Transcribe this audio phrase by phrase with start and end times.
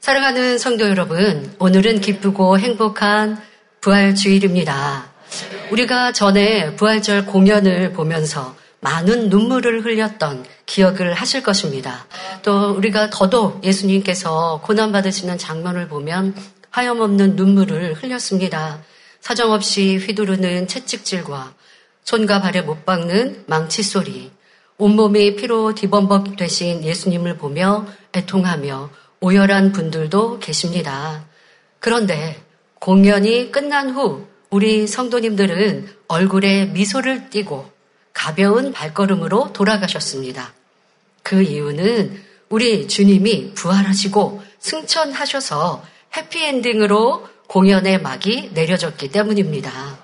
[0.00, 3.36] 사랑하는 성도 여러분, 오늘은 기쁘고 행복한
[3.80, 5.10] 부활 주일입니다.
[5.72, 12.06] 우리가 전에 부활절 공연을 보면서 많은 눈물을 흘렸던 기억을 하실 것입니다.
[12.42, 16.34] 또 우리가 더더욱 예수님께서 고난받으시는 장면을 보면
[16.70, 18.80] 하염없는 눈물을 흘렸습니다.
[19.20, 21.54] 사정없이 휘두르는 채찍질과
[22.04, 24.30] 손과 발에 못 박는 망치 소리,
[24.78, 27.84] 온몸이 피로 뒤범벅 되신 예수님을 보며
[28.14, 28.90] 애통하며
[29.20, 31.24] 오열한 분들도 계십니다.
[31.80, 32.40] 그런데
[32.78, 37.70] 공연이 끝난 후 우리 성도님들은 얼굴에 미소를 띠고
[38.12, 40.54] 가벼운 발걸음으로 돌아가셨습니다.
[41.22, 45.84] 그 이유는 우리 주님이 부활하시고 승천하셔서
[46.16, 49.98] 해피엔딩으로 공연의 막이 내려졌기 때문입니다.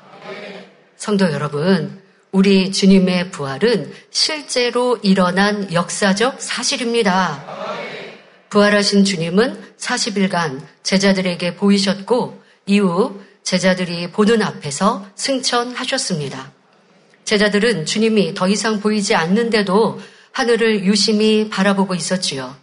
[0.96, 7.83] 성도 여러분, 우리 주님의 부활은 실제로 일어난 역사적 사실입니다.
[8.54, 16.52] 부활하신 주님은 40일간 제자들에게 보이셨고 이후 제자들이 보는 앞에서 승천하셨습니다.
[17.24, 19.98] 제자들은 주님이 더 이상 보이지 않는데도
[20.30, 22.54] 하늘을 유심히 바라보고 있었지요.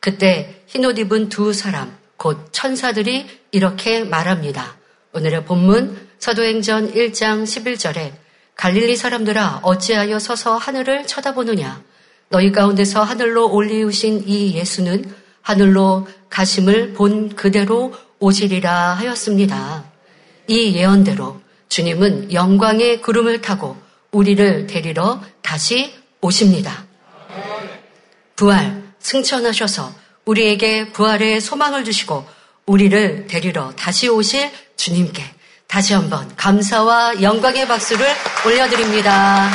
[0.00, 4.76] 그때 흰옷 입은 두 사람, 곧 천사들이 이렇게 말합니다.
[5.14, 8.12] 오늘의 본문 서도행전 1장 11절에
[8.54, 11.82] 갈릴리 사람들아 어찌하여 서서 하늘을 쳐다보느냐
[12.28, 19.82] 너희 가운데서 하늘로 올리우신 이 예수는 하늘로 가심을 본 그대로 오시리라 하였습니다.
[20.46, 23.74] 이 예언대로 주님은 영광의 구름을 타고
[24.10, 26.84] 우리를 데리러 다시 오십니다.
[28.36, 29.94] 부활, 승천하셔서
[30.26, 32.26] 우리에게 부활의 소망을 주시고
[32.66, 35.24] 우리를 데리러 다시 오실 주님께
[35.66, 38.06] 다시 한번 감사와 영광의 박수를
[38.44, 39.48] 올려드립니다.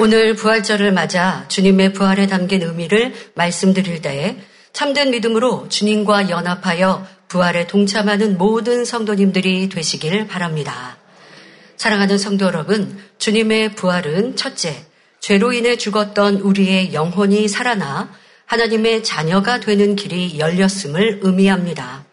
[0.00, 4.36] 오늘 부활절을 맞아 주님의 부활에 담긴 의미를 말씀드릴 때에
[4.72, 10.96] 참된 믿음으로 주님과 연합하여 부활에 동참하는 모든 성도님들이 되시길 바랍니다.
[11.76, 14.84] 사랑하는 성도 여러분, 주님의 부활은 첫째,
[15.20, 18.12] 죄로 인해 죽었던 우리의 영혼이 살아나
[18.46, 22.04] 하나님의 자녀가 되는 길이 열렸음을 의미합니다.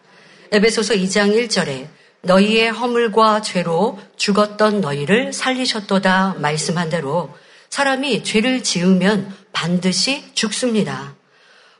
[0.52, 1.88] 에베소서 2장 1절에
[2.20, 7.34] 너희의 허물과 죄로 죽었던 너희를 살리셨도다 말씀한 대로
[7.72, 11.14] 사람이 죄를 지으면 반드시 죽습니다.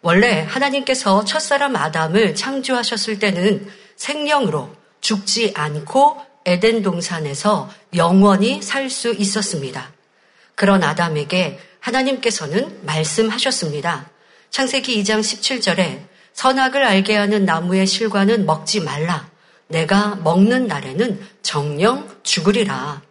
[0.01, 6.17] 원래 하나님께서 첫사람 아담을 창조하셨을 때는 생명으로 죽지 않고
[6.47, 9.93] 에덴 동산에서 영원히 살 수 있었습니다.
[10.55, 14.09] 그런 아담에게 하나님께서는 말씀하셨습니다.
[14.49, 19.29] 창세기 2장 17절에 선악을 알게 하는 나무의 실과는 먹지 말라.
[19.69, 23.03] 내가 먹는 날에는 정령 죽으리라.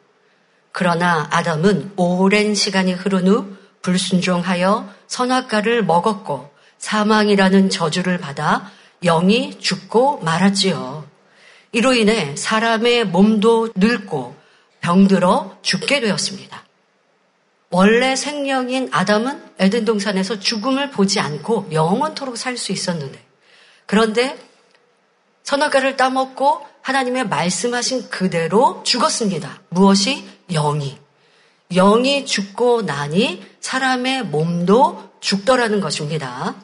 [0.72, 8.72] 그러나 아담은 오랜 시간이 흐른 후 불순종하여 선악과를 먹었고 사망이라는 저주를 받아
[9.04, 11.06] 영이 죽고 말았지요.
[11.74, 14.36] 이로 인해 사람의 몸도 늙고
[14.82, 16.66] 병들어 죽게 되었습니다.
[17.70, 23.24] 원래 생명인 아담은 에덴 동산에서 죽음을 보지 않고 영원토록 살 수 있었는데
[23.86, 24.38] 그런데
[25.44, 29.62] 선악과를 따먹고 하나님의 말씀하신 그대로 죽었습니다.
[29.70, 30.98] 무엇이 영이
[31.74, 36.56] 영이 죽고 나니 사람의 몸도 죽더라는 것입니다.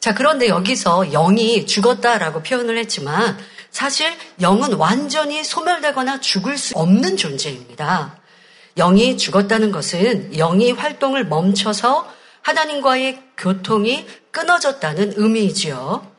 [0.00, 3.38] 자, 그런데 여기서 영이 죽었다라고 표현을 했지만
[3.70, 8.18] 사실 영은 완전히 소멸되거나 죽을 수 없는 존재입니다.
[8.76, 12.08] 영이 죽었다는 것은 영이 활동을 멈춰서
[12.42, 16.10] 하나님과의 교통이 끊어졌다는 의미이지요.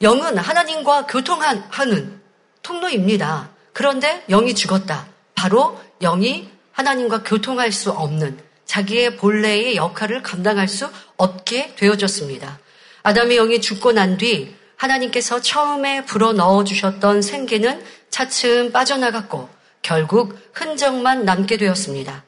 [0.00, 2.20] 영은 하나님과 교통하는
[2.62, 3.50] 통로입니다.
[3.72, 5.06] 그런데 영이 죽었다.
[5.34, 12.58] 바로 영이 하나님과 교통할 수 없는 자기의 본래의 역할을 감당할 수 없게 되어졌습니다.
[13.02, 19.48] 아담의 영이 죽고 난 뒤 하나님께서 처음에 불어 넣어 주셨던 생기는 차츰 빠져나갔고
[19.80, 22.24] 결국 흔적만 남게 되었습니다.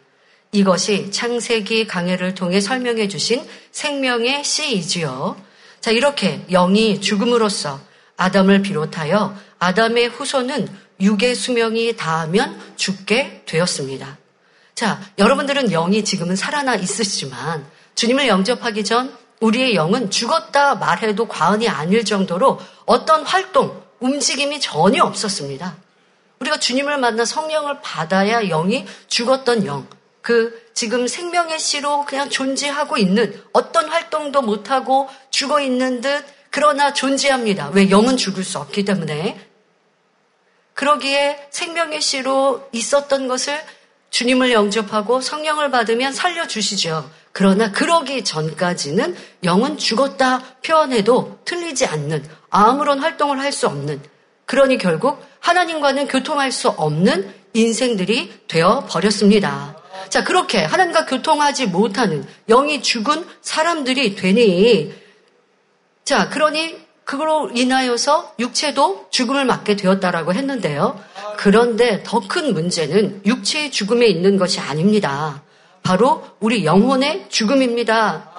[0.53, 5.37] 이것이 창세기 강해를 통해 설명해 주신 생명의 씨이지요.
[5.81, 7.81] 자, 이렇게 영이 죽음으로써
[8.17, 10.69] 아담을 비롯하여 아담의 후손은
[11.01, 14.19] 육의 수명이 닿으면 죽게 되었습니다.
[14.75, 22.05] 자, 여러분들은 영이 지금은 살아나 있으시지만 주님을 영접하기 전 우리의 영은 죽었다 말해도 과언이 아닐
[22.05, 25.77] 정도로 어떤 활동, 움직임이 전혀 없었습니다.
[26.41, 29.87] 우리가 주님을 만나 성령을 받아야 영이 죽었던 영,
[30.21, 37.71] 그 지금 생명의 씨로 그냥 존재하고 있는 어떤 활동도 못하고 죽어 있는 듯 그러나 존재합니다.
[37.73, 39.41] 왜 영은 죽을 수 없기 때문에.
[40.75, 43.61] 그러기에 생명의 씨로 있었던 것을
[44.11, 47.11] 주님을 영접하고 성령을 받으면 살려주시죠.
[47.33, 54.01] 그러나 그러기 전까지는 영은 죽었다 표현해도 틀리지 않는 아무런 활동을 할 수 없는
[54.47, 59.77] 그러니 결국 하나님과는 교통할 수 없는 인생들이 되어 버렸습니다.
[60.09, 65.03] 자, 그렇게 하나님과 교통하지 못하는 영이 죽은 사람들이 되니
[66.05, 71.01] 자, 그러니 그걸로 인하여서 육체도 죽음을 맞게 되었다라고 했는데요.
[71.37, 75.43] 그런데 더 큰 문제는 육체의 죽음에 있는 것이 아닙니다.
[75.83, 78.31] 바로 우리 영혼의 죽음입니다.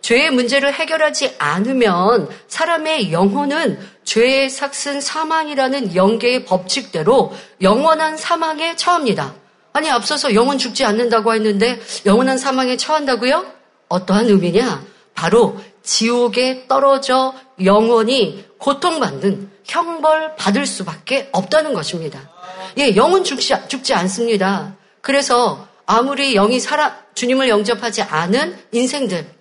[0.00, 9.34] 죄의 문제를 해결하지 않으면 사람의 영혼은 죄의 삭슨 사망이라는 영계의 법칙대로 영원한 사망에 처합니다.
[9.72, 13.46] 아니, 앞서서 영혼 죽지 않는다고 했는데 영원한 사망에 처한다고요?
[13.88, 14.84] 어떠한 의미냐?
[15.14, 17.32] 바로 지옥에 떨어져
[17.64, 22.28] 영원히 고통받는 형벌 받을 수밖에 없다는 것입니다.
[22.76, 24.76] 예, 영은 죽지, 죽지 않습니다.
[25.00, 29.32] 그래서 아무리 영이 살아, 주님을 영접하지 않은 인생들,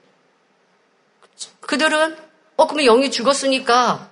[1.59, 2.15] 그들은,
[2.55, 4.09] 어, 그러면 영이 죽었으니까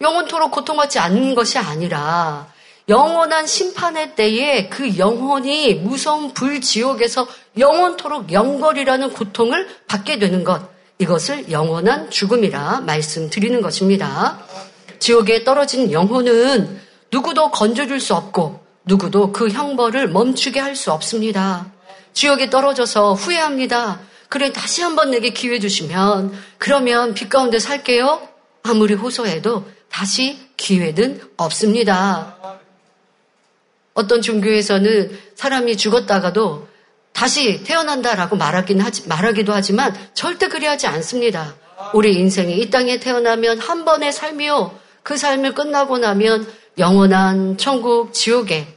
[0.00, 2.50] 영원토록 고통받지 않는 것이 아니라
[2.88, 7.28] 영원한 심판의 때에 그 영혼이 무서운 불지옥에서
[7.58, 10.75] 영원토록 영걸이라는 고통을 받게 되는 것.
[10.98, 14.38] 이것을 영원한 죽음이라 말씀드리는 것입니다.
[14.98, 16.80] 지옥에 떨어진 영혼은
[17.12, 21.70] 누구도 건져줄 수 없고 누구도 그 형벌을 멈추게 할 수 없습니다.
[22.12, 24.00] 지옥에 떨어져서 후회합니다.
[24.28, 28.26] 그래 다시 한번 내게 기회 주시면 그러면 빛 가운데 살게요.
[28.62, 32.36] 아무리 호소해도 다시 기회는 없습니다.
[33.94, 36.68] 어떤 종교에서는 사람이 죽었다가도
[37.16, 41.54] 다시 태어난다라고 말하긴 하지, 말하기도 하지만 절대 그리하지 않습니다.
[41.94, 44.78] 우리 인생이 이 땅에 태어나면 한 번의 삶이요.
[45.02, 46.46] 그 삶을 끝나고 나면
[46.76, 48.68] 영원한 천국, 지옥에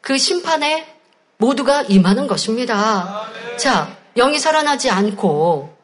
[0.00, 0.86] 그 심판에
[1.36, 3.28] 모두가 임하는 것입니다.
[3.58, 5.76] 자, 영이 살아나지 않고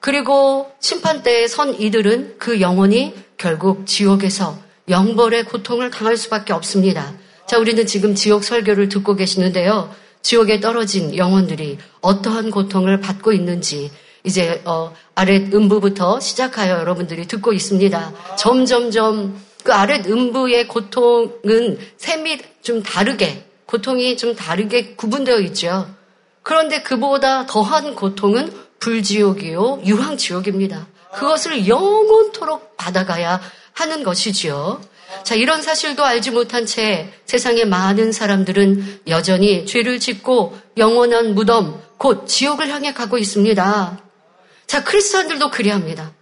[0.00, 4.58] 그리고 심판 때에 선 이들은 그 영혼이 결국 지옥에서
[4.88, 7.14] 영벌의 고통을 당할 수밖에 없습니다.
[7.46, 9.94] 자, 우리는 지금 지옥 설교를 듣고 계시는데요.
[10.26, 13.92] 지옥에 떨어진 영혼들이 어떠한 고통을 받고 있는지
[14.24, 18.12] 이제 어, 아랫 음부부터 시작하여 여러분들이 듣고 있습니다.
[18.36, 25.88] 점점점 그 아랫 음부의 고통은 셈이 좀 다르게 고통이 좀 다르게 구분되어 있죠.
[26.42, 30.88] 그런데 그보다 더한 고통은 불지옥이요 유황지옥입니다.
[31.14, 33.40] 그것을 영원토록 받아가야
[33.74, 34.80] 하는 것이지요.
[35.24, 42.26] 자, 이런 사실도 알지 못한 채 세상의 많은 사람들은 여전히 죄를 짓고 영원한 무덤, 곧
[42.26, 44.00] 지옥을 향해 가고 있습니다.
[44.66, 46.12] 자, 크리스천들도 그리합니다.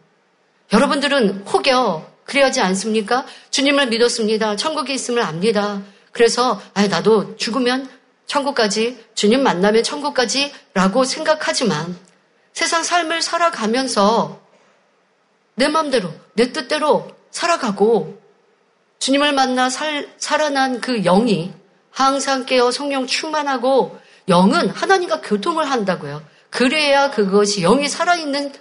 [0.73, 3.27] 여러분들은 혹여 그래야지 않습니까?
[3.51, 4.57] 주님을 믿었습니다.
[4.57, 5.83] 천국에 있음을 압니다.
[6.13, 7.89] 그래서 아 나도 죽으면
[8.27, 11.99] 천국까지 주님 만나면 천국까지라고 생각하지만
[12.53, 14.41] 세상 삶을 살아가면서
[15.57, 18.19] 내 마음대로 내 뜻대로 살아가고
[19.05, 21.53] 주님을 만나 살, 살아난 그 영이
[21.91, 23.99] 항상 깨어 성령 충만하고
[24.29, 26.23] 영은 하나님과 교통을 한다고요.
[26.49, 28.55] 그래야 그것이 영이 살아있는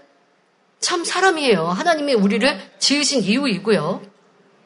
[0.82, 1.68] 참 사람이에요.
[1.68, 4.02] 하나님이 우리를 지으신 이유이고요.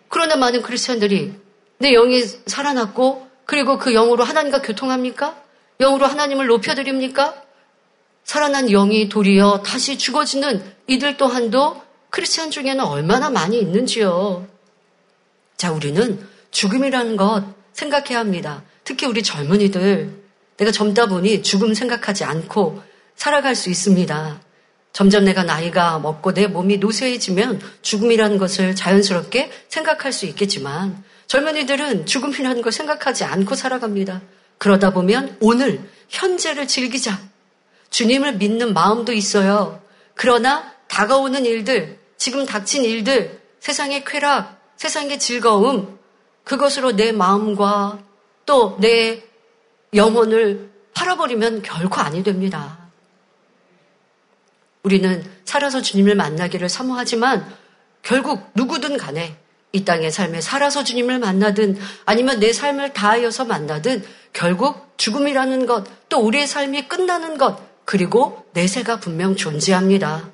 [0.07, 1.35] 그러나 많은 크리스천들이
[1.77, 5.39] 내 영이 살아났고 그리고 그 영으로 하나님과 교통합니까?
[5.79, 7.35] 영으로 하나님을 높여드립니까?
[8.23, 11.79] 살아난 영이 도리어 다시 죽어지는 이들 또한도
[12.09, 14.56] 크리스천 중에는 얼마나 많이 있는지요.
[15.57, 18.63] 자, 우리는 죽음이라는 것 생각해야 합니다.
[18.83, 20.27] 특히 우리 젊은이들.
[20.57, 22.81] 내가 젊다 보니 죽음 생각하지 않고
[23.15, 24.41] 살아갈 수 있습니다.
[24.93, 32.61] 점점 내가 나이가 먹고 내 몸이 노쇠해지면 죽음이라는 것을 자연스럽게 생각할 수 있겠지만 젊은이들은 죽음이라는
[32.61, 34.21] 걸 생각하지 않고 살아갑니다.
[34.57, 37.19] 그러다 보면 오늘 현재를 즐기자.
[37.89, 39.81] 주님을 믿는 마음도 있어요.
[40.15, 45.99] 그러나 다가오는 일들, 지금 닥친 일들, 세상의 쾌락, 세상의 즐거움,
[46.43, 47.99] 그것으로 내 마음과
[48.45, 49.23] 또 내
[49.93, 52.77] 영혼을 팔아버리면 결코 아니 됩니다.
[54.83, 57.45] 우리는 살아서 주님을 만나기를 사모하지만
[58.01, 59.37] 결국 누구든 간에
[59.73, 64.03] 이 땅의 삶에 살아서 주님을 만나든 아니면 내 삶을 다하여서 만나든
[64.33, 70.29] 결국 죽음이라는 것, 또 우리의 삶이 끝나는 것, 그리고 내세가 분명 존재합니다.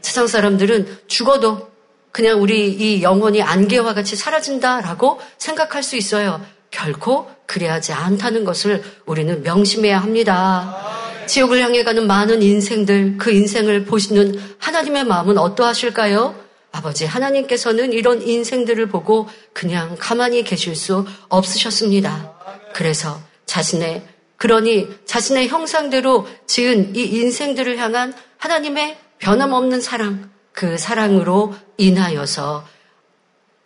[0.00, 1.70] 세상 사람들은 죽어도
[2.16, 6.40] 그냥 우리 이 영혼이 안개와 같이 사라진다라고 생각할 수 있어요.
[6.70, 10.82] 결코 그래야지 않다는 것을 우리는 명심해야 합니다.
[11.26, 16.34] 지옥을 향해 가는 많은 인생들, 그 인생을 보시는 하나님의 마음은 어떠하실까요?
[16.72, 22.32] 아버지, 하나님께서는 이런 인생들을 보고 그냥 가만히 계실 수 없으셨습니다.
[22.72, 24.02] 그래서 자신의,
[24.38, 32.66] 그러니 자신의 형상대로 지은 이 인생들을 향한 하나님의 변함없는 사랑, 그 사랑으로 인하여서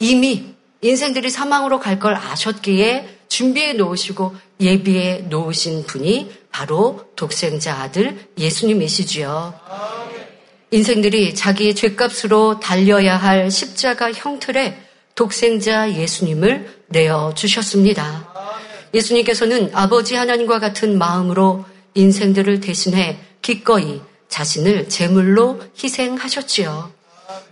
[0.01, 9.55] 이미 인생들이 사망으로 갈 걸 아셨기에 준비해 놓으시고 예비해 놓으신 분이 바로 독생자 아들 예수님이시지요.
[10.73, 14.77] 인생들이 자기 죄값으로 달려야 할 십자가 형틀에
[15.15, 18.35] 독생자 예수님을 내어 주셨습니다.
[18.93, 26.91] 예수님께서는 아버지 하나님과 같은 마음으로 인생들을 대신해 기꺼이 자신을 제물로 희생하셨지요.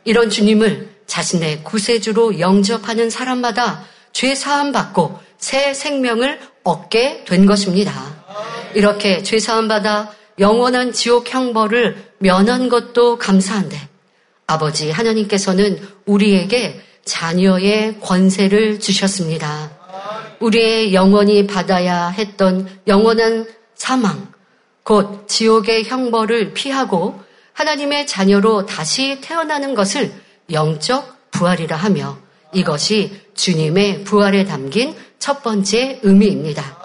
[0.05, 7.93] 이런 주님을 자신의 구세주로 영접하는 사람마다 죄 사함 받고 새 생명을 얻게 된 것입니다.
[8.75, 13.77] 이렇게 죄 사함 받아 영원한 지옥 형벌을 면한 것도 감사한데
[14.47, 19.71] 아버지 하나님께서는 우리에게 자녀의 권세를 주셨습니다.
[20.41, 24.33] 우리의 영원히 받아야 했던 영원한 사망,
[24.89, 27.21] 곧 지옥의 형벌을 피하고
[27.53, 30.11] 하나님의 자녀로 다시 태어나는 것을
[30.51, 32.17] 영적 부활이라 하며
[32.55, 36.79] 이것이 주님의 부활에 담긴 첫 번째 의미입니다.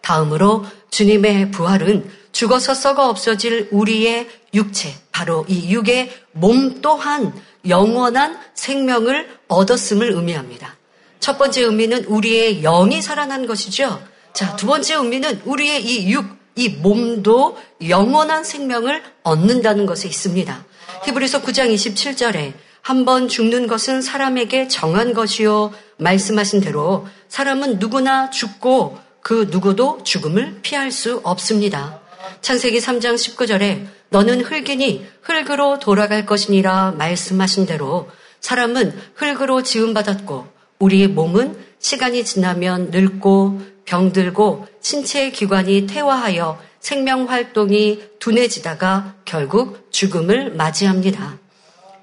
[0.00, 7.34] 다음으로 주님의 부활은 죽어서 썩어 없어질 우리의 육체, 바로 이 육의 몸 또한
[7.68, 10.76] 영원한 생명을 얻었음을 의미합니다.
[11.20, 14.02] 첫 번째 의미는 우리의 영이 살아난 것이죠.
[14.32, 17.56] 자, 두 번째 의미는 우리의 이 육, 이 몸도
[17.88, 20.64] 영원한 생명을 얻는다는 것에 있습니다.
[21.04, 22.52] 히브리서 9장 27절에
[22.86, 25.72] 한 번 죽는 것은 사람에게 정한 것이요.
[25.98, 32.00] 말씀하신 대로 사람은 누구나 죽고 그 누구도 죽음을 피할 수 없습니다.
[32.42, 38.08] 창세기 3장 19절에 너는 흙이니 흙으로 돌아갈 것이니라 말씀하신 대로
[38.40, 40.46] 사람은 흙으로 지음받았고
[40.78, 51.38] 우리의 몸은 시간이 지나면 늙고 병들고 신체의 기관이 퇴화하여 생명 활동이 둔해지다가 결국 죽음을 맞이합니다.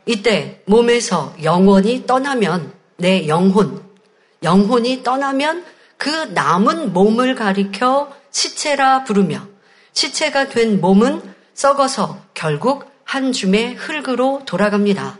[0.06, 3.82] 이때 몸에서 영혼이 떠나면 내 영혼,
[4.42, 5.63] 영혼이 떠나면
[5.98, 9.48] 그 남은 몸을 가리켜 시체라 부르며
[9.94, 11.22] 시체가 된 몸은
[11.54, 15.20] 썩어서 결국 한 줌의 흙으로 돌아갑니다.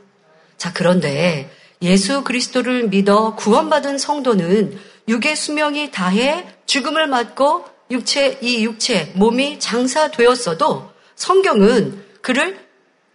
[0.58, 1.50] 자, 그런데
[1.82, 4.78] 예수 그리스도를 믿어 구원받은 성도는
[5.08, 12.60] 육의 수명이 다해 죽음을 맞고 육체, 이 육체, 몸이 장사되었어도 성경은 그를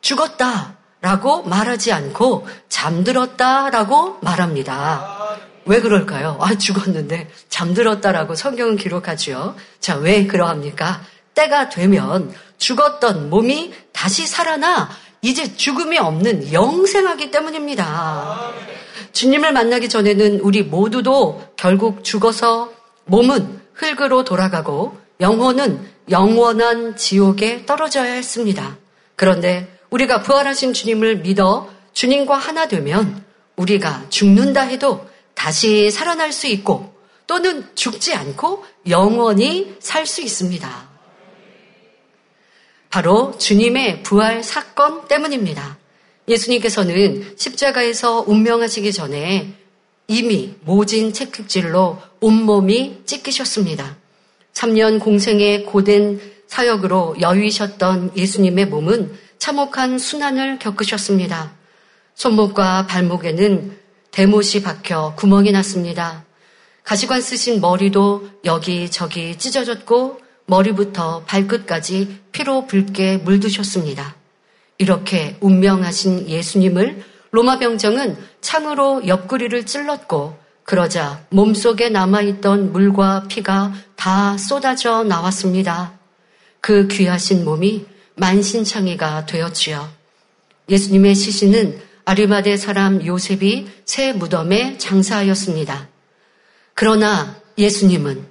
[0.00, 5.38] 죽었다 라고 말하지 않고 잠들었다 라고 말합니다.
[5.64, 6.38] 왜 그럴까요?
[6.40, 9.54] 아, 죽었는데 잠들었다라고 성경은 기록하지요.
[9.80, 11.02] 자, 왜 그러합니까?
[11.34, 14.88] 때가 되면 죽었던 몸이 다시 살아나
[15.22, 18.52] 이제 죽음이 없는 영생하기 때문입니다.
[19.12, 22.72] 주님을 만나기 전에는 우리 모두도 결국 죽어서
[23.08, 28.78] 몸은 흙으로 돌아가고 영혼은 영원한 지옥에 떨어져야 했습니다.
[29.16, 33.24] 그런데 우리가 부활하신 주님을 믿어 주님과 하나 되면
[33.56, 36.94] 우리가 죽는다 해도 다시 살아날 수 있고
[37.26, 40.88] 또는 죽지 않고 영원히 살 수 있습니다.
[42.90, 45.78] 바로 주님의 부활 사건 때문입니다.
[46.26, 49.52] 예수님께서는 십자가에서 운명하시기 전에
[50.08, 53.96] 이미 모진 채찍질로 온몸이 찢기셨습니다.
[54.54, 61.52] 3년 공생의 고된 사역으로 여위셨던 예수님의 몸은 참혹한 순환을 겪으셨습니다.
[62.14, 63.78] 손목과 발목에는
[64.10, 66.24] 대못이 박혀 구멍이 났습니다.
[66.82, 74.16] 가시관 쓰신 머리도 여기저기 찢어졌고 머리부터 발끝까지 피로 붉게 물드셨습니다.
[74.78, 85.02] 이렇게 운명하신 예수님을 로마 병정은 창으로 옆구리를 찔렀고 그러자 몸속에 남아있던 물과 피가 다 쏟아져
[85.02, 85.98] 나왔습니다.
[86.60, 89.88] 그 귀하신 몸이 만신창이가 되었지요.
[90.68, 95.88] 예수님의 시신은 아리마대 사람 요셉이 새 무덤에 장사하였습니다.
[96.74, 98.26] 그러나 예수님은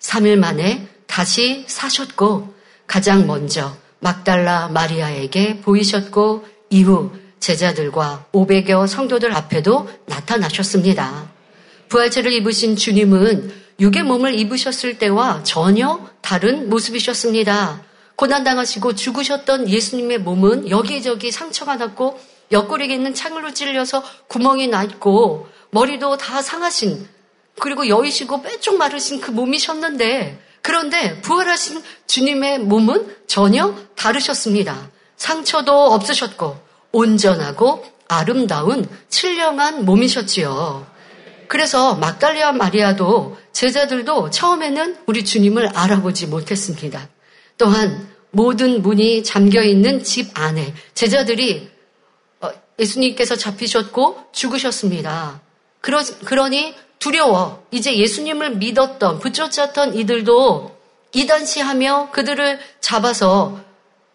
[0.00, 2.54] 3일 만에 다시 사셨고
[2.86, 11.30] 가장 먼저 막달라 마리아에게 보이셨고 이후 제자들과 500여 성도들 앞에도 나타나셨습니다.
[11.88, 17.82] 부활체를 입으신 주님은 육의 몸을 입으셨을 때와 전혀 다른 모습이셨습니다.
[18.16, 22.20] 고난당하시고 죽으셨던 예수님의 몸은 여기저기 상처가 났고
[22.52, 27.08] 옆구리에 있는 창으로 찔려서 구멍이 났고 머리도 다 상하신
[27.58, 34.90] 그리고 여이시고 빼쪽 마르신 그 몸이셨는데 그런데 부활하신 주님의 몸은 전혀 다르셨습니다.
[35.16, 40.86] 상처도 없으셨고 온전하고 아름다운 칠령한 몸이셨지요.
[41.46, 47.08] 그래서 막달리아 마리아도 제자들도 처음에는 우리 주님을 알아보지 못했습니다.
[47.58, 51.68] 또한 모든 문이 잠겨 있는 집 안에 제자들이
[52.40, 55.40] 어, 예수님께서 잡히셨고 죽으셨습니다.
[55.80, 57.66] 그러, 그러니 두려워.
[57.70, 60.78] 이제 예수님을 믿었던, 붙여쳤던 이들도
[61.12, 63.60] 이단시하며 그들을 잡아서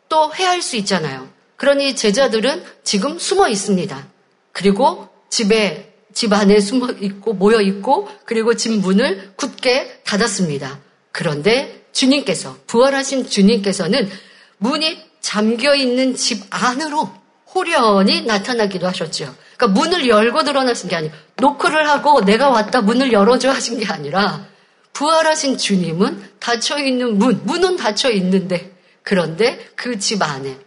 [0.08, 1.35] 또 해할 수 있잖아요.
[1.58, 4.08] 그러니 제자들은 지금 숨어 있습니다.
[4.52, 10.80] 그리고 집에, 집 안에 숨어 있고, 모여 있고, 그리고 집 문을 굳게 닫았습니다.
[11.12, 14.10] 그런데 주님께서, 부활하신 주님께서는
[14.58, 17.10] 문이 잠겨 있는 집 안으로
[17.54, 19.34] 호련히 나타나기도 하셨죠.
[19.58, 24.46] 그러니까 문을 열고 드러나신 게 아니고, 노크를 하고 내가 왔다 문을 열어줘 하신 게 아니라,
[24.94, 30.58] 부활하신 주님은 닫혀 있는 문, 문은 닫혀 있는데, 그런데 그 집 안에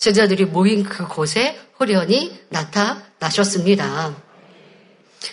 [0.00, 4.16] 제자들이 모인 그곳에 호련히 나타나셨습니다.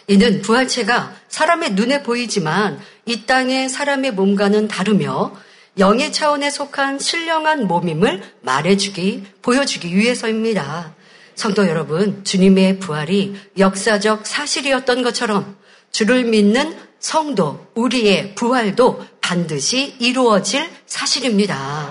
[0.08, 5.34] 이는 부활체가 사람의 눈에 보이지만 이 땅의 사람의 몸과는 다르며
[5.80, 10.94] 영의 차원에 속한 신령한 몸임을 말해주기, 보여주기 위해서입니다.
[11.36, 15.56] 성도 여러분, 주님의 부활이 역사적 사실이었던 것처럼
[15.92, 21.87] 주를 믿는 성도, 우리의 부활도 반드시 이루어질 사실입니다.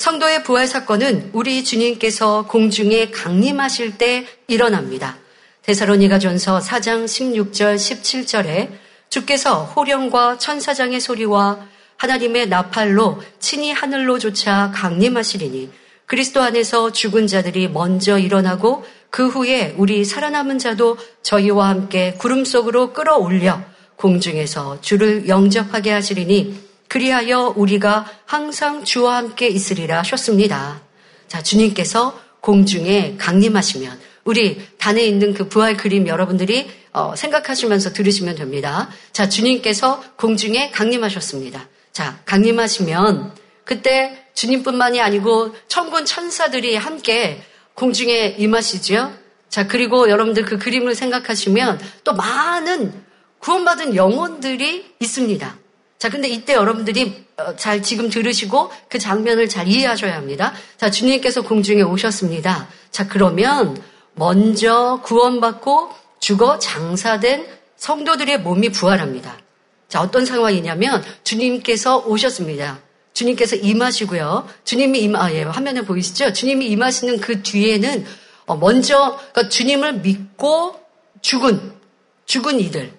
[0.00, 5.18] 성도의 부활 사건은 우리 주님께서 공중에 강림하실 때 일어납니다.
[5.60, 8.70] 데사로니가 전서 4장 16절 17절에
[9.10, 11.66] 주께서 호령과 천사장의 소리와
[11.98, 15.70] 하나님의 나팔로 친히 하늘로 조차 강림하시리니
[16.06, 22.94] 그리스도 안에서 죽은 자들이 먼저 일어나고 그 후에 우리 살아남은 자도 저희와 함께 구름 속으로
[22.94, 23.62] 끌어올려
[23.96, 30.82] 공중에서 주를 영접하게 하시리니 그리하여 우리가 항상 주와 함께 있으리라 하셨습니다.
[31.28, 38.90] 자, 주님께서 공중에 강림하시면 우리 단에 있는 그 부활 그림 여러분들이 어, 생각하시면서 들으시면 됩니다.
[39.12, 41.68] 자, 주님께서 공중에 강림하셨습니다.
[41.92, 47.40] 자, 강림하시면 그때 주님뿐만이 아니고 천군 천사들이 함께
[47.74, 49.12] 공중에 임하시죠.
[49.48, 52.92] 자, 그리고 여러분들 그 그림을 생각하시면 또 많은
[53.38, 55.56] 구원받은 영혼들이 있습니다.
[56.00, 60.54] 자, 근데 이때 여러분들이 어, 잘 지금 들으시고 그 장면을 잘 이해하셔야 합니다.
[60.78, 62.68] 자, 주님께서 공중에 오셨습니다.
[62.90, 63.76] 자, 그러면
[64.14, 69.36] 먼저 구원받고 죽어 장사된 성도들의 몸이 부활합니다.
[69.90, 72.80] 자, 어떤 상황이냐면 주님께서 오셨습니다.
[73.12, 74.48] 주님께서 임하시고요.
[74.64, 76.32] 주님이 임, 아, 예, 화면에 보이시죠?
[76.32, 78.06] 주님이 임하시는 그 뒤에는
[78.46, 80.80] 어, 먼저 그러니까 주님을 믿고
[81.20, 81.74] 죽은,
[82.24, 82.90] 죽은 이들.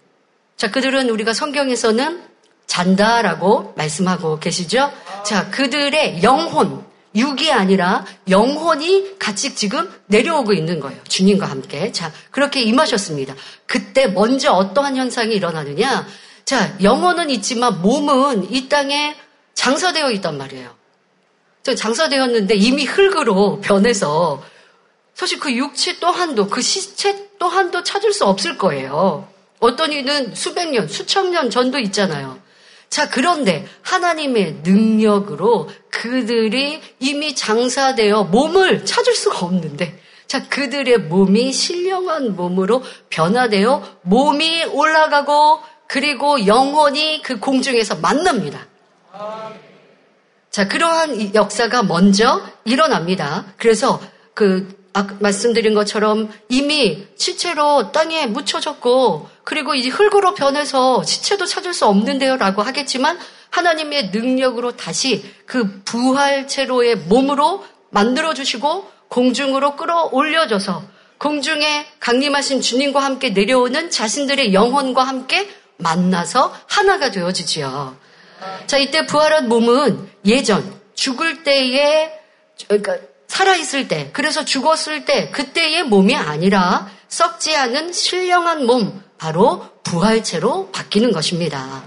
[0.56, 2.30] 자, 그들은 우리가 성경에서는
[2.72, 4.90] 잔다라고 말씀하고 계시죠?
[5.26, 10.98] 자, 그들의 영혼, 육이 아니라 영혼이 같이 지금 내려오고 있는 거예요.
[11.04, 11.92] 주님과 함께.
[11.92, 13.36] 자, 그렇게 임하셨습니다.
[13.66, 16.08] 그때 먼저 어떠한 현상이 일어나느냐?
[16.46, 19.18] 자, 영혼은 있지만 몸은 이 땅에
[19.54, 20.74] 장사되어 있단 말이에요.
[21.64, 24.42] 저 장사되었는데 이미 흙으로 변해서
[25.14, 29.28] 사실 그 육체 또한도 그 시체 또한도 찾을 수 없을 거예요.
[29.60, 32.41] 어떤 이는 수백 년, 수천 년 전도 있잖아요.
[32.92, 42.36] 자, 그런데 하나님의 능력으로 그들이 이미 장사되어 몸을 찾을 수가 없는데, 자, 그들의 몸이 신령한
[42.36, 48.68] 몸으로 변화되어 몸이 올라가고 그리고 영혼이 그 공중에서 만납니다.
[50.50, 53.46] 자, 그러한 역사가 먼저 일어납니다.
[53.56, 54.02] 그래서
[54.34, 61.86] 그 아까 말씀드린 것처럼 이미 시체로 땅에 묻혀졌고 그리고 이 흙으로 변해서 시체도 찾을 수
[61.88, 70.84] 없는데요라고 하겠지만 하나님의 능력으로 다시 그 부활체로의 몸으로 만들어 주시고 공중으로 끌어올려져서
[71.18, 77.98] 공중에 강림하신 주님과 함께 내려오는 자신들의 영혼과 함께 만나서 하나가 되어지지요.
[78.66, 82.12] 자, 이때 부활한 몸은 예전 죽을 때에
[82.68, 90.72] 그러니까 살아있을 때, 그래서 죽었을 때, 그때의 몸이 아니라 썩지 않은 신령한 몸, 바로 부활체로
[90.72, 91.84] 바뀌는 것입니다.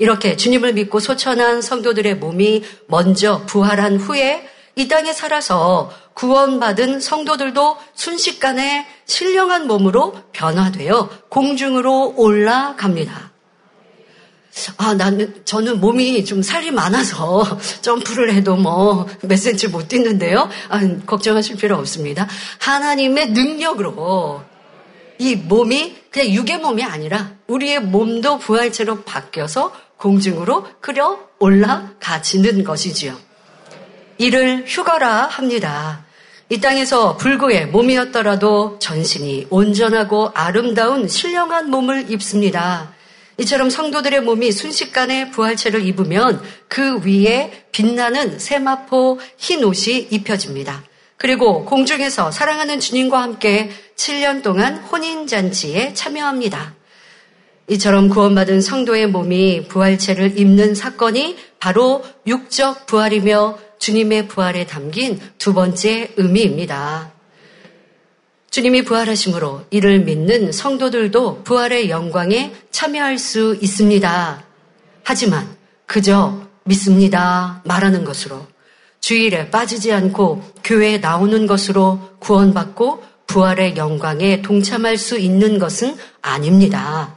[0.00, 8.88] 이렇게 주님을 믿고 소천한 성도들의 몸이 먼저 부활한 후에 이 땅에 살아서 구원받은 성도들도 순식간에
[9.04, 13.30] 신령한 몸으로 변화되어 공중으로 올라갑니다.
[14.78, 17.44] 아, 나는, 저는 몸이 좀 살이 많아서
[17.82, 20.48] 점프를 해도 뭐 몇 센치 못 뛰는데요.
[20.70, 22.26] 아, 걱정하실 필요 없습니다.
[22.58, 24.42] 하나님의 능력으로
[25.18, 33.14] 이 몸이 그냥 육의 몸이 아니라 우리의 몸도 부활체로 바뀌어서 공중으로 끌어 올라가지는 것이지요.
[34.16, 36.06] 이를 휴거라 합니다.
[36.48, 42.94] 이 땅에서 불구의 몸이었더라도 전신이 온전하고 아름다운 신령한 몸을 입습니다.
[43.36, 50.82] 이처럼 성도들의 몸이 순식간에 부활체를 입으면 그 위에 빛나는 세마포 흰 옷이 입혀집니다.
[51.16, 56.74] 그리고 공중에서 사랑하는 주님과 함께 7년 동안 혼인잔치에 참여합니다.
[57.68, 66.12] 이처럼 구원받은 성도의 몸이 부활체를 입는 사건이 바로 육적 부활이며 주님의 부활에 담긴 두 번째
[66.16, 67.12] 의미입니다.
[68.50, 74.44] 주님이 부활하심으로 이를 믿는 성도들도 부활의 영광에 참여할 수 있습니다.
[75.02, 78.46] 하지만 그저 믿습니다 말하는 것으로
[79.06, 87.16] 주일에 빠지지 않고 교회에 나오는 것으로 구원받고 부활의 영광에 동참할 수 있는 것은 아닙니다.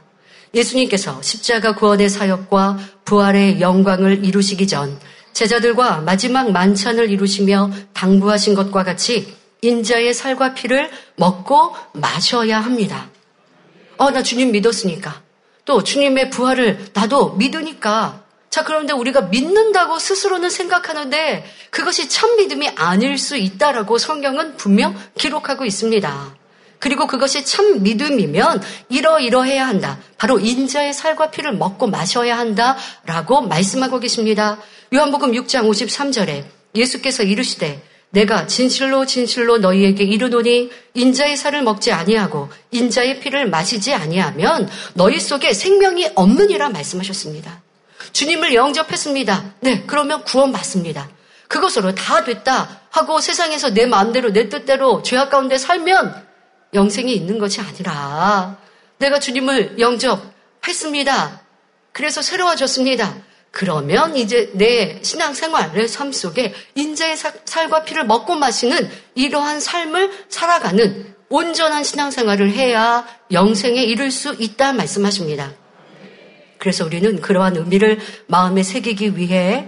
[0.54, 5.00] 예수님께서 십자가 구원의 사역과 부활의 영광을 이루시기 전
[5.32, 13.10] 제자들과 마지막 만찬을 이루시며 당부하신 것과 같이 인자의 살과 피를 먹고 마셔야 합니다.
[13.96, 15.22] 어, 나 주님 믿었으니까.
[15.64, 18.29] 또 주님의 부활을 나도 믿으니까.
[18.50, 25.64] 자, 그런데 우리가 믿는다고 스스로는 생각하는데 그것이 참 믿음이 아닐 수 있다라고 성경은 분명 기록하고
[25.64, 26.34] 있습니다.
[26.80, 30.00] 그리고 그것이 참 믿음이면 이러이러해야 한다.
[30.18, 34.58] 바로 인자의 살과 피를 먹고 마셔야 한다라고 말씀하고 계십니다.
[34.92, 43.20] 요한복음 6장 53절에 예수께서 이르시되 내가 진실로 진실로 너희에게 이르노니 인자의 살을 먹지 아니하고 인자의
[43.20, 47.62] 피를 마시지 아니하면 너희 속에 생명이 없느니라 말씀하셨습니다.
[48.12, 49.54] 주님을 영접했습니다.
[49.60, 51.08] 네, 그러면 구원 받습니다.
[51.48, 56.26] 그것으로 다 됐다 하고 세상에서 내 마음대로 내 뜻대로 죄악 가운데 살면
[56.74, 58.56] 영생이 있는 것이 아니라
[58.98, 61.40] 내가 주님을 영접했습니다.
[61.92, 63.16] 그래서 새로워졌습니다.
[63.50, 71.82] 그러면 이제 내 신앙생활, 내삶 속에 인자의 살과 피를 먹고 마시는 이러한 삶을 살아가는 온전한
[71.82, 75.52] 신앙생활을 해야 영생에 이를 수 있다 말씀하십니다.
[76.60, 79.66] 그래서 우리는 그러한 의미를 마음에 새기기 위해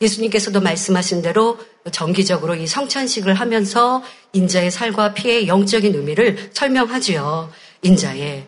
[0.00, 1.58] 예수님께서도 말씀하신 대로
[1.92, 7.52] 정기적으로 이 성찬식을 하면서 인자의 살과 피의 영적인 의미를 설명하지요.
[7.82, 8.46] 인자의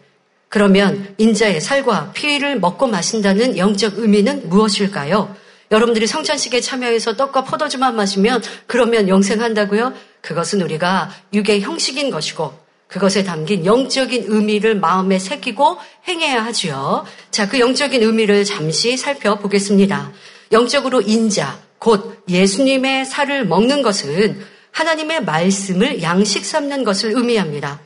[0.49, 5.37] 그러면 인자의 살과 피를 먹고 마신다는 영적 의미는 무엇일까요?
[5.71, 9.93] 여러분들이 성찬식에 참여해서 떡과 포도주만 마시면 그러면 영생한다고요?
[10.23, 12.62] 그것은 우리가 육의 형식인 것이고
[12.93, 17.07] 그것에 담긴 영적인 의미를 마음에 새기고 행해야 하지요.
[17.31, 20.13] 자, 그 영적인 의미를 잠시 살펴보겠습니다.
[20.53, 27.81] 영적으로 인자, 곧 예수님의 살을 먹는 것은 하나님의 말씀을 양식 삼는 것을 의미합니다.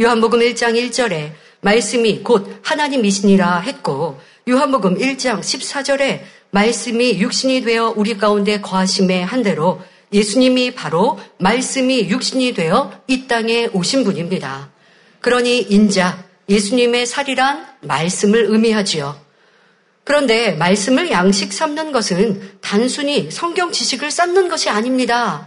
[0.00, 6.20] 요한복음 1장 1절에 말씀이 곧 하나님이시니라 했고 요한복음 1장 14절에
[6.50, 9.80] 말씀이 육신이 되어 우리 가운데 거하심에 한 대로
[10.12, 14.70] 예수님이 바로 말씀이 육신이 되어 이 땅에 오신 분입니다.
[15.20, 19.20] 그러니 인자 예수님의 살이란 말씀을 의미하지요.
[20.04, 25.46] 그런데 말씀을 양식 삼는 것은 단순히 성경 지식을 쌓는 것이 아닙니다.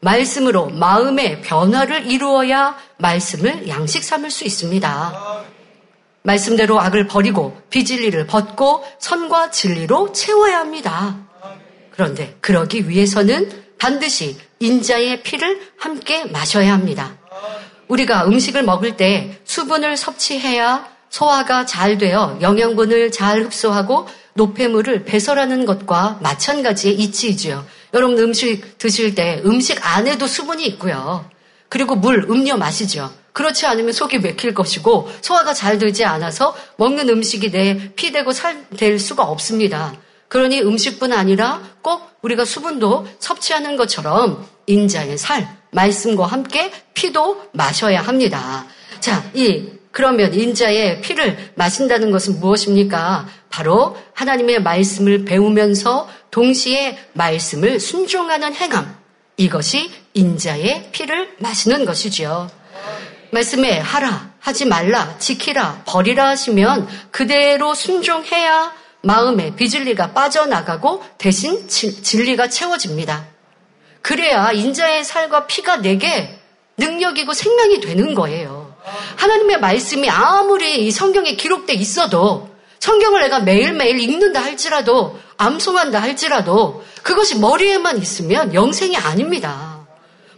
[0.00, 5.44] 말씀으로 마음의 변화를 이루어야 말씀을 양식 삼을 수 있습니다.
[6.22, 11.16] 말씀대로 악을 버리고 비진리를 벗고 선과 진리로 채워야 합니다.
[11.92, 17.16] 그런데 그러기 위해서는 반드시 인자의 피를 함께 마셔야 합니다.
[17.88, 26.18] 우리가 음식을 먹을 때 수분을 섭취해야 소화가 잘 되어 영양분을 잘 흡수하고 노폐물을 배설하는 것과
[26.20, 27.64] 마찬가지의 이치이지요.
[27.94, 31.28] 여러분 음식 드실 때 음식 안에도 수분이 있고요.
[31.68, 33.12] 그리고 물, 음료 마시죠.
[33.32, 38.98] 그렇지 않으면 속이 맥힐 것이고 소화가 잘 되지 않아서 먹는 음식이 내 피되고 살 될
[38.98, 39.94] 수가 없습니다.
[40.28, 48.66] 그러니 음식뿐 아니라 꼭 우리가 수분도 섭취하는 것처럼 인자의 살, 말씀과 함께 피도 마셔야 합니다.
[49.00, 53.26] 자, 이 그러면 인자의 피를 마신다는 것은 무엇입니까?
[53.48, 58.94] 바로 하나님의 말씀을 배우면서 동시에 말씀을 순종하는 행함.
[59.38, 62.50] 이것이 인자의 피를 마시는 것이지요.
[63.30, 73.26] 말씀에 하라, 하지 말라, 지키라, 버리라 하시면 그대로 순종해야 마음의 비진리가 빠져나가고 대신 진리가 채워집니다.
[74.02, 76.38] 그래야 인자의 살과 피가 내게
[76.76, 78.74] 능력이고 생명이 되는 거예요.
[79.16, 87.38] 하나님의 말씀이 아무리 이 성경에 기록돼 있어도 성경을 내가 매일매일 읽는다 할지라도 암송한다 할지라도 그것이
[87.38, 89.80] 머리에만 있으면 영생이 아닙니다.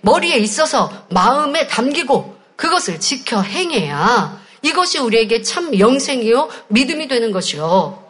[0.01, 8.08] 머리에 있어서 마음에 담기고 그것을 지켜 행해야 이것이 우리에게 참 영생이요 믿음이 되는 것이요.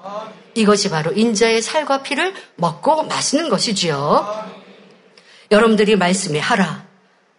[0.58, 4.46] 이것이 바로 인자의 살과 피를 먹고 마시는 것이지요.
[5.50, 6.84] 여러분들이 말씀에 하라.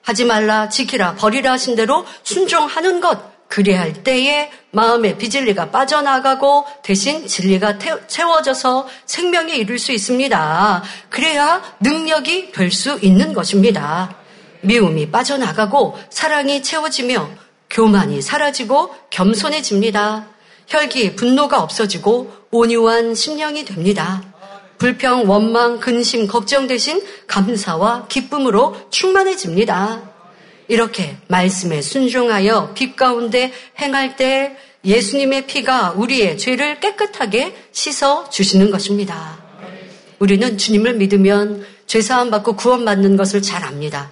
[0.02, 7.80] 하지 말라, 지키라, 버리라 하신 대로 순종하는 것, 그리할 때에 마음의 비진리가 빠져나가고 대신 진리가
[8.08, 10.84] 채워져서 생명에 이룰 수 있습니다.
[11.10, 14.16] 그래야 능력이 될 수 있는 것입니다.
[14.62, 17.30] 미움이 빠져나가고 사랑이 채워지며
[17.70, 20.28] 교만이 사라지고 겸손해집니다.
[20.70, 24.24] 혈기, 분노가 없어지고 온유한 심령이 됩니다.
[24.78, 30.10] 불평, 원망, 근심, 걱정 대신 감사와 기쁨으로 충만해집니다.
[30.68, 34.56] 이렇게 말씀에 순종하여 빛 가운데 행할 때
[34.86, 39.40] 예수님의 피가 우리의 죄를 깨끗하게 씻어 주시는 것입니다.
[40.20, 44.12] 우리는 주님을 믿으면 죄사함 받고 구원받는 것을 잘 압니다.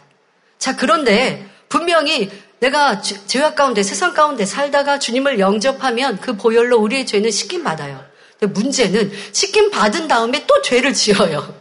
[0.57, 7.31] 자, 그런데 분명히 내가 죄악 가운데 세상 가운데 살다가 주님을 영접하면 그 보혈로 우리의 죄는
[7.31, 8.03] 씻김 받아요.
[8.41, 11.55] 문제는 씻김 받은 다음에 또 죄를 지어요.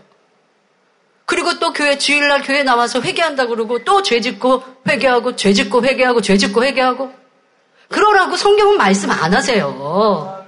[1.26, 6.20] 그리고 또 교회 주일날 교회 나와서 회개한다 그러고 또 죄 짓고 회개하고 죄 짓고 회개하고
[6.22, 7.12] 죄 짓고 회개하고
[7.88, 10.44] 그러라고 성경은 말씀 안 하세요.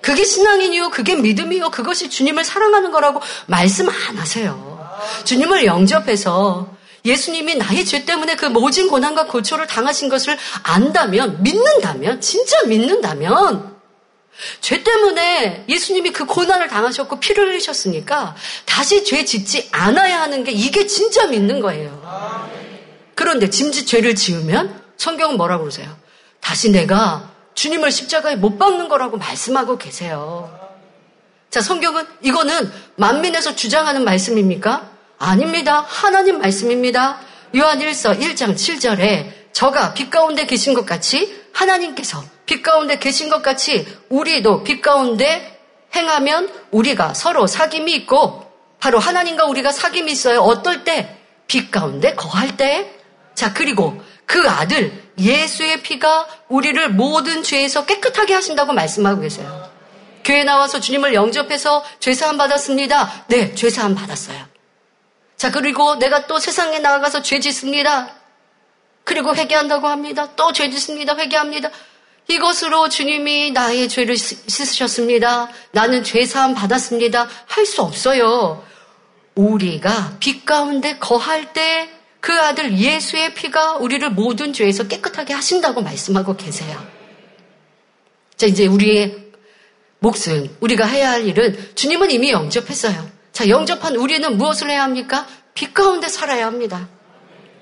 [0.00, 4.90] 그게 신앙이요, 그게 믿음이요, 그것이 주님을 사랑하는 거라고 말씀 안 하세요.
[5.24, 6.68] 주님을 영접해서
[7.04, 13.72] 예수님이 나의 죄 때문에 그 모진 고난과 고초를 당하신 것을 안다면, 믿는다면, 진짜 믿는다면,
[14.60, 18.34] 죄 때문에 예수님이 그 고난을 당하셨고 피를 흘리셨으니까
[18.64, 22.02] 다시 죄 짓지 않아야 하는 게 이게 진짜 믿는 거예요.
[23.14, 25.96] 그런데 짐짓 죄를 지으면 성경은 뭐라고 그러세요?
[26.40, 30.58] 다시 내가 주님을 십자가에 못 박는 거라고 말씀하고 계세요.
[31.50, 34.90] 자, 성경은 이거는 만민에서 주장하는 말씀입니까?
[35.22, 35.84] 아닙니다.
[35.86, 37.20] 하나님 말씀입니다.
[37.56, 43.40] 요한 1서 1장 7절에 저가 빛 가운데 계신 것 같이 하나님께서 빛 가운데 계신 것
[43.40, 45.60] 같이 우리도 빛 가운데
[45.94, 50.40] 행하면 우리가 서로 사귐이 있고 바로 하나님과 우리가 사귐이 있어요.
[50.40, 51.16] 어떨 때?
[51.46, 52.90] 빛 가운데 거할 때.
[53.34, 59.70] 자, 그리고 그 아들 예수의 피가 우리를 모든 죄에서 깨끗하게 하신다고 말씀하고 계세요.
[60.24, 63.26] 교회 나와서 주님을 영접해서 죄사함 받았습니다.
[63.28, 64.51] 네, 죄사함 받았어요.
[65.42, 68.14] 자, 그리고 내가 또 세상에 나가서 죄 짓습니다.
[69.02, 70.28] 그리고 회개한다고 합니다.
[70.36, 71.16] 또 죄 짓습니다.
[71.16, 71.68] 회개합니다.
[72.28, 75.48] 이것으로 주님이 나의 죄를 씻으셨습니다.
[75.72, 77.28] 나는 죄사함 받았습니다.
[77.46, 78.64] 할 수 없어요.
[79.34, 86.36] 우리가 빛 가운데 거할 때 그 아들 예수의 피가 우리를 모든 죄에서 깨끗하게 하신다고 말씀하고
[86.36, 86.80] 계세요.
[88.36, 89.32] 자, 이제 우리의
[89.98, 93.21] 몫은 우리가 해야 할 일은 주님은 이미 영접했어요.
[93.32, 95.26] 자, 영접한 우리는 무엇을 해야 합니까?
[95.54, 96.88] 빛 가운데 살아야 합니다.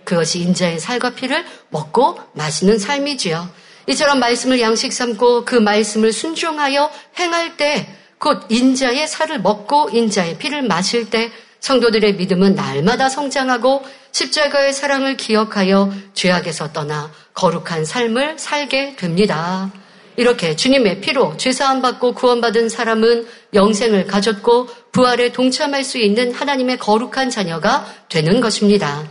[0.05, 3.49] 그것이 인자의 살과 피를 먹고 마시는 삶이지요.
[3.87, 10.63] 이처럼 말씀을 양식 삼고 그 말씀을 순종하여 행할 때, 곧 인자의 살을 먹고 인자의 피를
[10.63, 11.31] 마실 때
[11.61, 19.71] 성도들의 믿음은 날마다 성장하고 십자가의 사랑을 기억하여 죄악에서 떠나 거룩한 삶을 살게 됩니다.
[20.17, 27.31] 이렇게 주님의 피로 죄사함 받고 구원받은 사람은 영생을 가졌고 부활에 동참할 수 있는 하나님의 거룩한
[27.31, 29.05] 자녀가 되는 것입니다.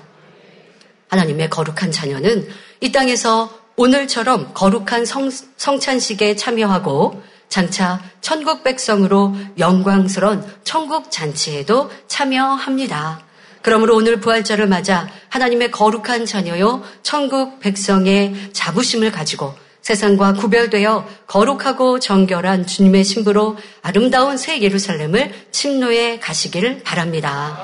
[1.09, 2.47] 하나님의 거룩한 자녀는
[2.81, 13.23] 이 땅에서 오늘처럼 거룩한 성, 성찬식에 참여하고 장차 천국 백성으로 영광스러운 천국 잔치에도 참여합니다.
[13.61, 19.53] 그러므로 오늘 부활절을 맞아 하나님의 거룩한 자녀요 천국 백성의 자부심을 가지고
[19.89, 27.58] 세상과 구별되어 거룩하고 정결한 주님의 신부로 아름다운 새 예루살렘을 침노해 가시기를 바랍니다.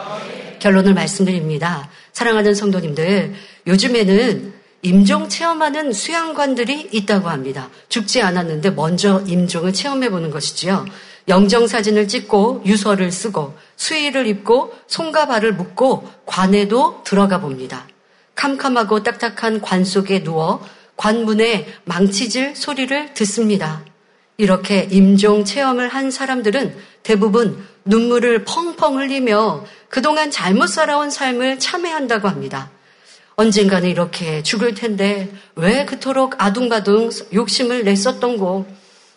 [0.57, 1.87] 결론을 말씀드립니다.
[2.13, 3.35] 사랑하는 성도님들,
[3.67, 7.69] 요즘에는 임종 체험하는 수양관들이 있다고 합니다.
[7.89, 10.87] 죽지 않았는데 먼저 임종을 체험해 보는 것이지요.
[11.27, 17.87] 영정 사진을 찍고 유서를 쓰고 수의를 입고 손과 발을 묶고 관에도 들어가 봅니다.
[18.33, 20.65] 캄캄하고 딱딱한 관 속에 누워
[20.97, 23.83] 관문에 망치질 소리를 듣습니다.
[24.37, 32.69] 이렇게 임종 체험을 한 사람들은 대부분 눈물을 펑펑 흘리며 그동안 잘못 살아온 삶을 참회한다고 합니다.
[33.35, 38.65] 언젠가는 이렇게 죽을 텐데 왜 그토록 아둥바둥 욕심을 냈었던고?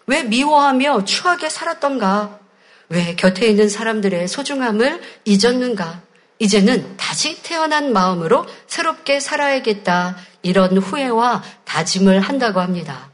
[0.07, 2.39] 왜 미워하며 추하게 살았던가?
[2.89, 6.03] 왜 곁에 있는 사람들의 소중함을 잊었는가?
[6.39, 10.17] 이제는 다시 태어난 마음으로 새롭게 살아야겠다.
[10.43, 13.11] 이런 후회와 다짐을 한다고 합니다.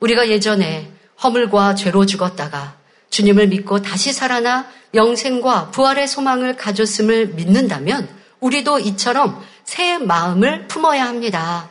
[0.00, 0.90] 우리가 예전에
[1.22, 2.76] 허물과 죄로 죽었다가
[3.10, 8.08] 주님을 믿고 다시 살아나 영생과 부활의 소망을 가졌음을 믿는다면
[8.40, 11.70] 우리도 이처럼 새 마음을 품어야 합니다.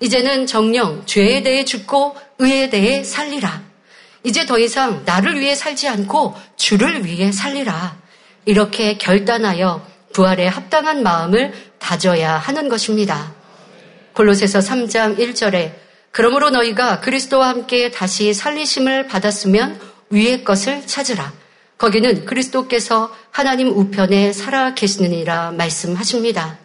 [0.00, 3.62] 이제는 정령 죄에 대해 죽고 의에 대해 살리라.
[4.22, 7.96] 이제 더 이상 나를 위해 살지 않고 주를 위해 살리라.
[8.46, 13.34] 이렇게 결단하여 부활에 합당한 마음을 다져야 하는 것입니다.
[14.14, 15.72] 골로새서 3장 1절에
[16.12, 21.32] 그러므로 너희가 그리스도와 함께 다시 살리심을 받았으면 위의 것을 찾으라.
[21.76, 26.58] 거기는 그리스도께서 하나님 우편에 살아 계시느니라 말씀하십니다.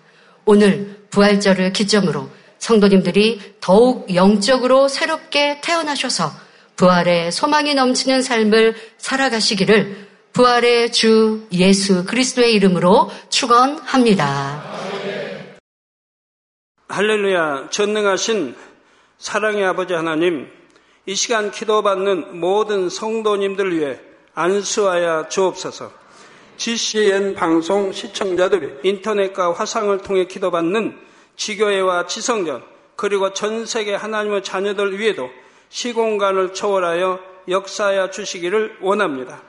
[0.46, 6.32] 오늘 부활절을 기점으로 성도님들이 더욱 영적으로 새롭게 태어나셔서
[6.76, 14.64] 부활의 소망이 넘치는 삶을 살아가시기를 부활의 주 예수 그리스도의 이름으로 축원합니다.
[16.88, 18.56] 할렐루야 전능하신
[19.18, 20.48] 사랑의 아버지 하나님
[21.06, 24.00] 이 시간 기도받는 모든 성도님들 위해
[24.34, 25.92] 안수하여 주옵소서
[26.58, 30.98] GCN 방송 시청자들이 인터넷과 화상을 통해 기도받는
[31.36, 32.64] 지교회와 지성전
[32.96, 35.30] 그리고 전 세계 하나님의 자녀들 위에도
[35.70, 39.49] 시공간을 초월하여 역사하여 주시기를 원합니다.